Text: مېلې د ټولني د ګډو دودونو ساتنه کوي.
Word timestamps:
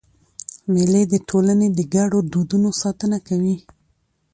مېلې 0.71 1.03
د 1.07 1.13
ټولني 1.29 1.67
د 1.77 1.79
ګډو 1.93 2.19
دودونو 2.31 2.69
ساتنه 2.81 3.17
کوي. 3.27 3.55